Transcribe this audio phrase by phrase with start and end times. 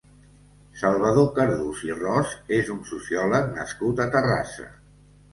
[0.83, 4.67] Salvador Cardús i Ros és un sociòleg nascut a Terrassa.